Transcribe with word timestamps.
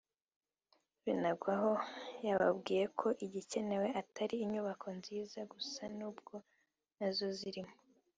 Binagwaho 1.03 1.71
yababwiye 2.27 2.85
ko 2.99 3.07
igikenewe 3.25 3.87
atari 4.01 4.35
inyubako 4.43 4.87
nziza 4.97 5.39
gusa 5.53 5.81
nubwo 5.97 6.35
nazo 6.97 7.27
zirimo 7.39 7.73